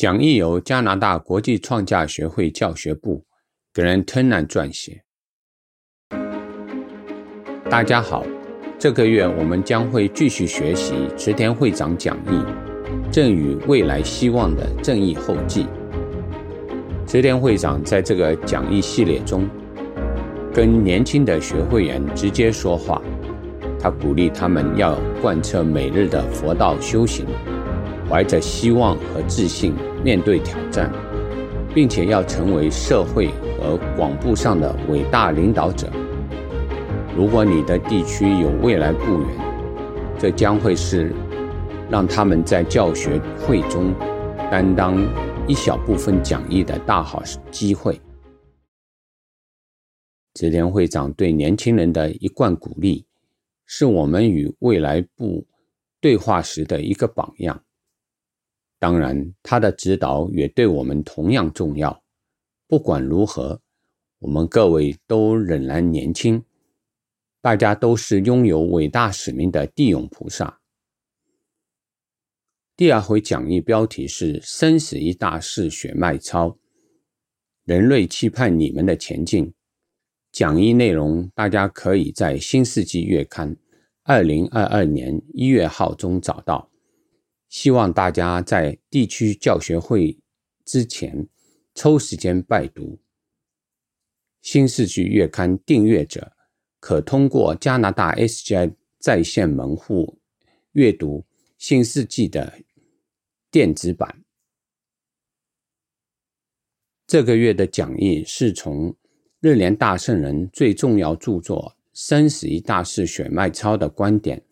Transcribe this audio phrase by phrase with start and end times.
[0.00, 3.26] 讲义由加拿大国际创价学会教学部
[3.74, 5.02] Grant Turner 撰写。
[7.68, 8.24] 大家好，
[8.78, 12.30] 这个月我们将会继续学习池田会长讲义
[13.10, 15.64] 《正与未来希望的正义后记》。
[17.06, 19.46] 池田会长在这个讲义系列中，
[20.54, 23.02] 跟年轻的学会员直接说话，
[23.78, 27.26] 他鼓励他们要贯彻每日的佛道修行，
[28.10, 29.72] 怀着希望和自信
[30.02, 30.92] 面对挑战，
[31.72, 35.88] 并且要成为社会和广布上的伟大领导者。
[37.16, 39.28] 如果你的地区有未来雇员，
[40.18, 41.12] 这将会是
[41.88, 43.94] 让他们在教学会中
[44.50, 44.96] 担当
[45.46, 48.00] 一小部分讲义的大好机会。
[50.34, 53.06] 直田会长对年轻人的一贯鼓励，
[53.66, 55.46] 是我们与未来部
[56.00, 57.62] 对话时的一个榜样。
[58.80, 62.02] 当然，他的指导也对我们同样重要。
[62.66, 63.60] 不管如何，
[64.20, 66.42] 我们各位都仍然年轻。
[67.42, 70.60] 大家都是拥有伟大使命的地勇菩萨。
[72.74, 76.58] 第二回讲义标题是“生死一大事血脉超”，
[77.66, 79.52] 人类期盼你们的前进。
[80.32, 83.54] 讲义内容大家可以在《新世纪月刊》
[84.04, 86.69] 二零二二年一月号中找到。
[87.50, 90.18] 希望大家在地区教学会
[90.64, 91.28] 之前
[91.74, 92.82] 抽时间拜读
[94.40, 96.32] 《新世纪月刊》订阅者。
[96.80, 100.18] 可通过加拿大 SGI 在线门户
[100.72, 101.20] 阅读
[101.58, 102.60] 《新世纪》的
[103.50, 104.24] 电子版。
[107.06, 108.96] 这个月的讲义是从
[109.40, 114.42] 日莲大圣人最重要著作《生死一大事血脉操》的观点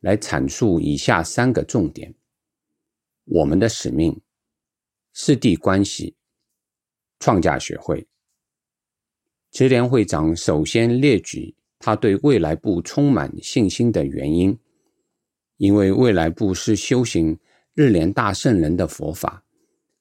[0.00, 2.14] 来阐述以下三个重点：
[3.26, 4.20] 我们的使命、
[5.12, 6.16] 师弟关系、
[7.20, 8.08] 创价学会。
[9.50, 11.54] 直连会长首先列举。
[11.78, 14.58] 他对未来部充满信心的原因，
[15.58, 17.38] 因为未来部是修行
[17.74, 19.44] 日莲大圣人的佛法，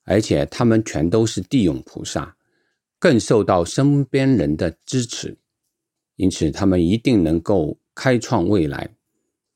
[0.05, 2.37] 而且他们全都是地勇菩萨，
[2.97, 5.37] 更受到身边人的支持，
[6.15, 8.95] 因此他们一定能够开创未来。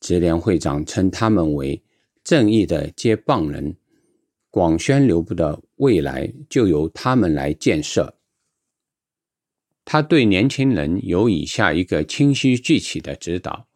[0.01, 1.81] 直莲会长称他们为
[2.29, 3.75] 正义的接棒人，
[4.51, 8.19] 广宣流布的未来就由他们来建设。
[9.83, 13.67] 他对年轻人有以下一个清晰具体的指导：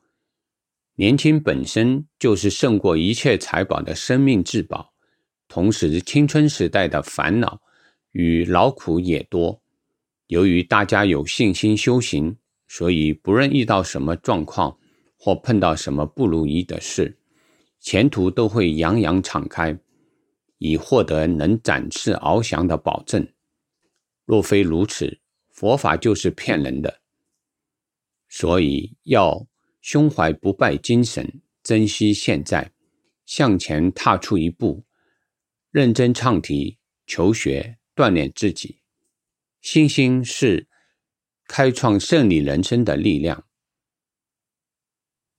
[0.98, 4.94] 年轻本身就是胜过一切财宝的生命至宝，
[5.48, 7.60] 同时青春时代的烦恼
[8.12, 9.64] 与劳苦也多。
[10.28, 12.38] 由于大家有信心修行，
[12.68, 14.78] 所以不论遇到什么状况
[15.18, 17.18] 或碰到什么不如意的事，
[17.84, 19.78] 前途都会洋洋敞开，
[20.58, 23.28] 以获得能展翅翱翔的保证。
[24.24, 27.02] 若非如此，佛法就是骗人的，
[28.30, 29.46] 所以要
[29.82, 32.72] 胸怀不败精神，珍惜现在，
[33.26, 34.86] 向前踏出一步，
[35.70, 38.80] 认真唱题、求学、锻炼自己。
[39.60, 40.70] 信心是
[41.48, 43.46] 开创胜利人生的力量。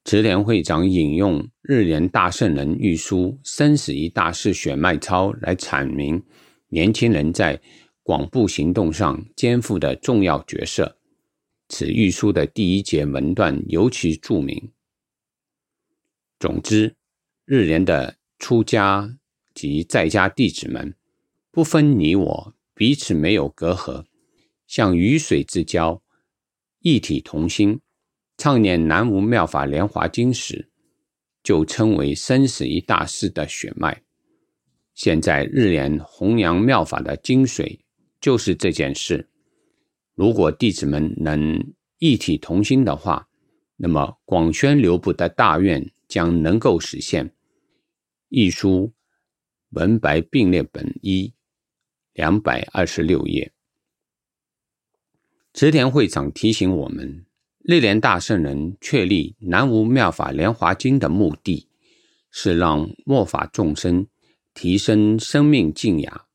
[0.04, 6.22] 慈莲会长引用日莲大圣人御书《生死一大事血脉操》来阐明
[6.68, 7.60] 年轻人在。
[8.06, 10.98] 广布行动上肩负的重要角色，
[11.70, 14.70] 此御书的第一节文段尤其著名。
[16.38, 16.96] 总之，
[17.46, 19.16] 日莲的出家
[19.54, 20.94] 及在家弟子们，
[21.50, 24.04] 不分你我，彼此没有隔阂，
[24.66, 26.02] 像鱼水之交，
[26.80, 27.80] 一体同心，
[28.36, 30.70] 唱念南无妙法莲华经时，
[31.42, 34.02] 就称为生死一大事的血脉。
[34.94, 37.80] 现在日莲弘扬妙法的精髓。
[38.20, 39.28] 就是这件事，
[40.14, 43.28] 如果弟子们能一体同心的话，
[43.76, 47.34] 那么广宣流布的大愿将能够实现。
[48.30, 48.94] 一书
[49.72, 51.34] 文白并列本一，
[52.14, 53.52] 两百二十六页。
[55.52, 57.26] 池田会长提醒我们，
[57.64, 61.68] 日莲大圣人确立南无妙法莲华经的目的，
[62.30, 64.06] 是让末法众生
[64.54, 66.26] 提升生命静雅。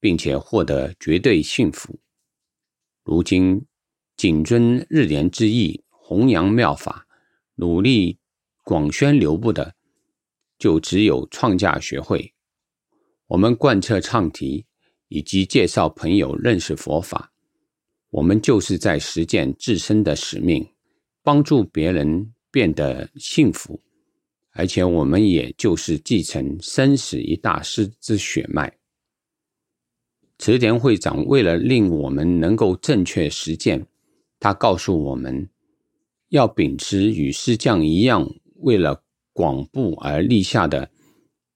[0.00, 1.98] 并且获得绝对幸福。
[3.02, 3.66] 如今
[4.16, 7.06] 谨遵日莲之意，弘扬妙法，
[7.56, 8.18] 努力
[8.62, 9.74] 广宣流布的，
[10.58, 12.34] 就只有创价学会。
[13.28, 14.66] 我们贯彻唱题，
[15.08, 17.32] 以及介绍朋友认识佛法，
[18.10, 20.68] 我们就是在实践自身的使命，
[21.22, 23.82] 帮助别人变得幸福，
[24.52, 28.78] 而且我们也就是继承生死一大师之血脉。
[30.38, 33.86] 池田会长为了令我们能够正确实践，
[34.38, 35.50] 他告诉我们
[36.28, 38.28] 要秉持与师匠一样，
[38.60, 39.02] 为了
[39.32, 40.90] 广布而立下的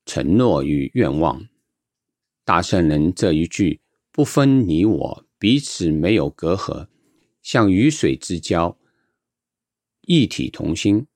[0.04, 1.46] 承诺与愿望。
[2.44, 6.86] 大圣人这一句“不分你我，彼此没有隔阂，
[7.42, 8.78] 像鱼水之交，
[10.02, 11.08] 一体同心”。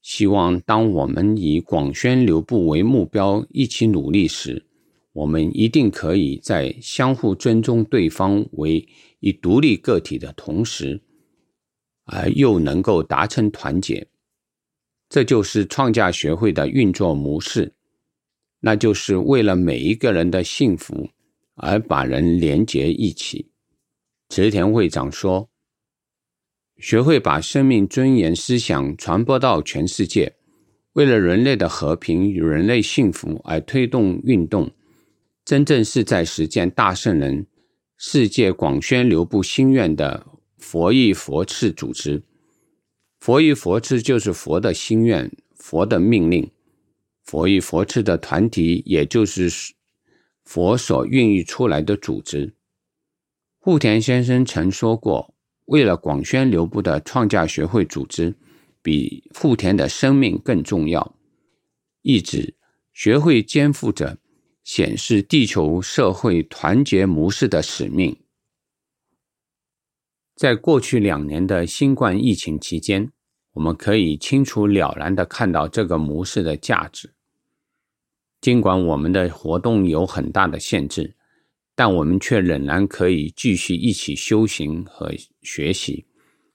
[0.00, 4.64] 希望当我们以广宣流布为目标一起努力时，
[5.12, 8.88] 我们一定可以在相互尊重对方为
[9.18, 11.02] 一独立个体的同时，
[12.04, 14.06] 而又能够达成团结。
[15.08, 17.74] 这就是创价学会的运作模式，
[18.60, 21.10] 那就是为了每一个人的幸福
[21.58, 23.50] 而把人连结一起。
[24.28, 25.50] 池田会长说。
[26.78, 30.36] 学会把生命尊严思想传播到全世界，
[30.92, 34.70] 为了人类的和平与人类幸福而推动运动，
[35.44, 37.48] 真正是在实践大圣人
[37.96, 40.24] 世界广宣流布心愿的
[40.56, 42.22] 佛意佛次组织。
[43.18, 46.48] 佛意佛次就是佛的心愿，佛的命令。
[47.24, 49.50] 佛意佛次的团体，也就是
[50.48, 52.54] 佛所孕育出来的组织。
[53.58, 55.34] 户田先生曾说过。
[55.66, 58.34] 为了广宣流布的创价学会组织，
[58.80, 61.14] 比户田的生命更重要。
[62.00, 62.56] 意指
[62.94, 64.16] 学会肩负着
[64.64, 68.16] 显示地球社会团结模式的使命。
[70.34, 73.12] 在过去两年的新冠疫情期间，
[73.52, 77.12] 我们可以清楚了然的看到这个模式的价值。
[78.40, 81.14] 尽管我们的活动有很大的限制。
[81.74, 86.04] 但我们却仍然可以继续一起修行和学习，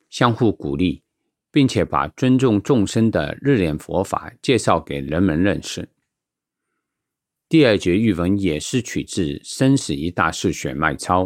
[0.09, 1.01] 相互鼓励，
[1.49, 5.87] 并且把尊重众生的日莲佛法介绍给人们认识。
[7.47, 11.23] 第二节玉文也是取自《生死一大事血脉操》，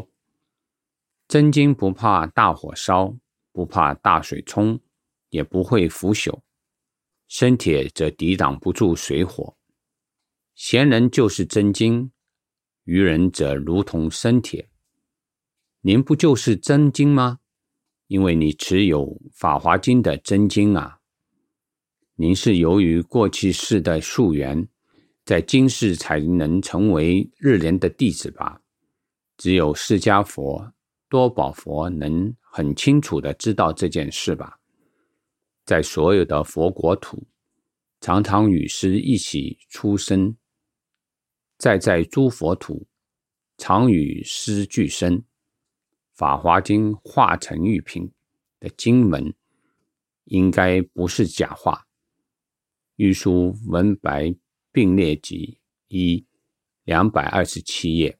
[1.28, 3.18] 真经不怕大火烧，
[3.52, 4.80] 不怕大水冲，
[5.30, 6.42] 也不会腐朽；
[7.28, 9.57] 生铁则抵挡不住水火。
[10.58, 12.12] 贤人就是真经。
[12.86, 14.72] 愚人则如同生铁，
[15.82, 17.38] 您不就是真经吗？
[18.08, 19.06] 因为你持有
[19.36, 20.98] 《法华经》的真经啊。
[22.16, 24.68] 您是由于过去世的溯源，
[25.26, 28.60] 在今世才能成为日莲的弟子吧？
[29.38, 30.74] 只有释迦佛、
[31.08, 34.60] 多宝佛能很清楚的知道这件事吧？
[35.66, 37.28] 在所有的佛国土，
[38.02, 40.36] 常常与师一起出生。
[41.58, 42.88] 再在诸佛土，
[43.58, 45.20] 常与师俱生，
[46.14, 48.12] 《法华经》化成玉瓶
[48.60, 49.34] 的经文，
[50.26, 51.88] 应该不是假话。
[52.98, 54.36] 玉书文白
[54.72, 56.26] 并列集一
[56.84, 58.20] 两百二十七页。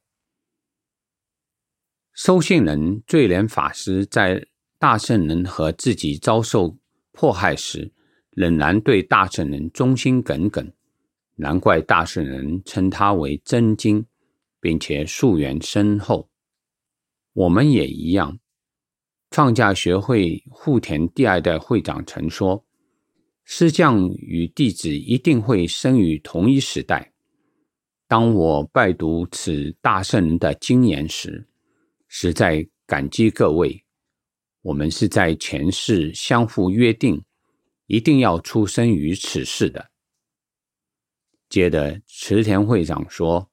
[2.14, 4.48] 收信人最莲法师在
[4.80, 6.78] 大圣人和自己遭受
[7.12, 7.94] 迫害时，
[8.32, 10.74] 仍然对大圣人忠心耿耿。
[11.38, 14.06] 难怪大圣人称他为真经，
[14.60, 16.30] 并且溯源深厚。
[17.34, 18.40] 我们也一样。
[19.30, 22.66] 创价学会户田第二代会长曾说
[23.46, 27.14] ：“师匠与弟子一定会生于同一时代。”
[28.08, 31.46] 当我拜读此大圣人的经言时，
[32.08, 33.84] 实在感激各位。
[34.62, 37.22] 我们是在前世相互约定，
[37.86, 39.92] 一定要出生于此世的。
[41.50, 43.50] 接着，池田会长说：“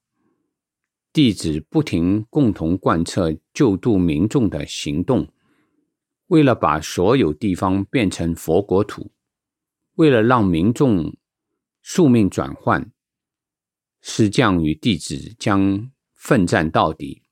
[1.13, 5.29] 弟子不停共同贯彻救度民众的行动，
[6.27, 9.13] 为了把所有地方变成佛国土，
[9.95, 11.17] 为了让民众
[11.83, 12.91] 宿命转换，
[14.01, 17.23] 师匠与弟子将奋战到底。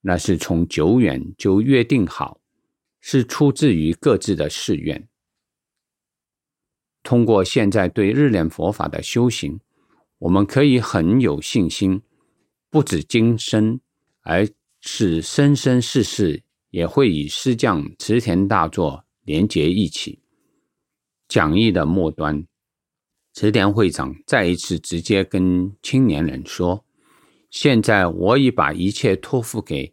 [0.00, 2.40] 那是从久远就约定好，
[2.98, 5.06] 是出自于各自的誓愿。
[7.02, 9.60] 通过现在对日莲佛法的修行。”
[10.22, 12.00] 我们可以很有信心，
[12.70, 13.80] 不止今生，
[14.20, 14.48] 而
[14.80, 20.20] 是生生世世也会与师匠池田大作连结一起。
[21.26, 22.46] 讲义的末端，
[23.34, 26.84] 池田会长再一次直接跟青年人说
[27.50, 29.92] ：“现在我已把一切托付给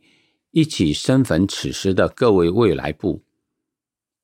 [0.51, 3.23] 一起生逢此时的各位未来部，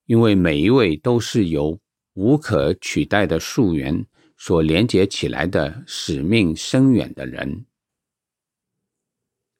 [0.05, 1.79] 因为每一位都是由
[2.13, 4.05] 无可取代的溯源。”
[4.37, 7.65] 所连接起来的使命深远的人，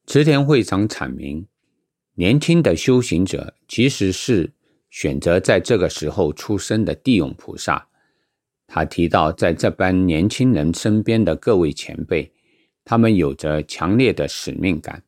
[0.05, 1.48] 池田会长阐明，
[2.15, 4.51] 年轻的修行者其实是
[4.89, 7.88] 选择在这个时候出生的地涌菩萨。
[8.67, 12.32] 他提到，在这班年轻人身边的各位前辈，
[12.84, 15.03] 他们有着强烈的使命感，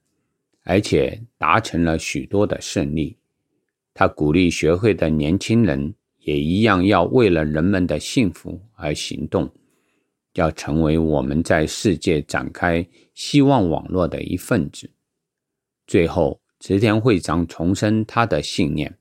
[0.63, 3.17] 而且达成了许多的胜利。
[3.93, 5.95] 他鼓励学会的年轻人
[6.27, 9.49] 也一样要为了人们的幸福而行动，
[10.33, 14.91] 要成为我们在世界展开希望网络的一份子。
[15.87, 18.97] 最后，池田会长重申他的信念，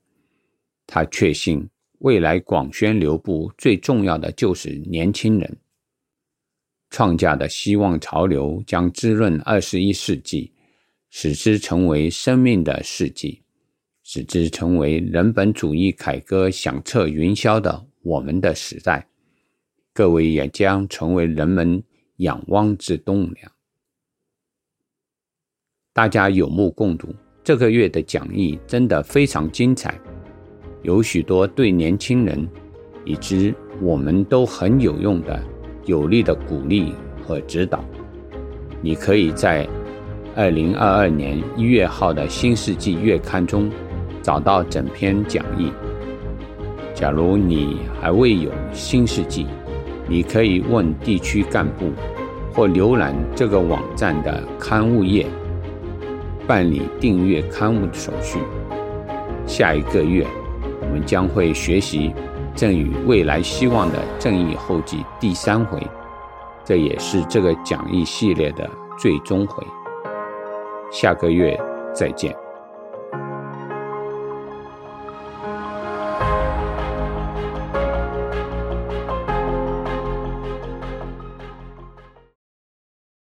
[0.85, 1.67] 他确信
[1.99, 5.57] 未来广宣流布最重要的就是年轻人。
[6.89, 10.53] 创价的希望潮流将滋润二十一世纪，
[11.09, 13.41] 使之成为生命的世纪。
[14.09, 19.05] 使之成为人本主义凯歌响彻云霄的我们的时代，
[19.93, 21.83] 各位也将成为人们
[22.19, 23.51] 仰望之栋梁。
[25.91, 29.99] 大家有目共睹，这个月的讲义真的非常精彩，
[30.83, 32.47] 有许多对年轻人
[33.03, 35.43] 以及我们都很有用的、
[35.85, 37.83] 有力的鼓励和指导。
[38.81, 39.67] 你可以在
[40.33, 43.69] 二零二二年一月号的新世纪月刊中。
[44.27, 45.71] 找到整篇讲义。
[46.93, 49.47] 假如你还未有新世纪，
[50.05, 51.93] 你可以问地区干部，
[52.53, 55.25] 或浏览这个网站的刊物页，
[56.45, 58.37] 办理订阅刊物的手续。
[59.45, 60.27] 下一个月，
[60.81, 62.09] 我们将会学习
[62.53, 65.81] 《赠予未来希望的正义后记》第三回，
[66.65, 68.69] 这也是这个讲义系列的
[68.99, 69.65] 最终回。
[70.91, 71.57] 下个月
[71.93, 72.46] 再见。